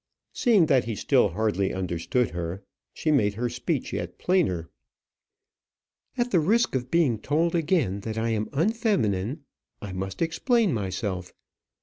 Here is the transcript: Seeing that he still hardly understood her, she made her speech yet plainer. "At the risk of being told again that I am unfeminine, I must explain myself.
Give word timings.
Seeing 0.33 0.65
that 0.65 0.85
he 0.85 0.95
still 0.95 1.29
hardly 1.29 1.71
understood 1.75 2.31
her, 2.31 2.63
she 2.91 3.11
made 3.11 3.35
her 3.35 3.49
speech 3.49 3.93
yet 3.93 4.17
plainer. 4.17 4.67
"At 6.17 6.31
the 6.31 6.39
risk 6.39 6.73
of 6.73 6.89
being 6.89 7.19
told 7.19 7.53
again 7.53 7.99
that 7.99 8.17
I 8.17 8.29
am 8.29 8.49
unfeminine, 8.51 9.43
I 9.79 9.93
must 9.93 10.23
explain 10.23 10.73
myself. 10.73 11.33